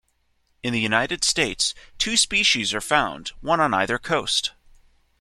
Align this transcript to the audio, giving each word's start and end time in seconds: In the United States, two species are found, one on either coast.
In 0.63 0.73
the 0.73 0.79
United 0.79 1.23
States, 1.23 1.75
two 1.99 2.17
species 2.17 2.73
are 2.73 2.81
found, 2.81 3.33
one 3.41 3.59
on 3.59 3.71
either 3.71 3.99
coast. 3.99 4.51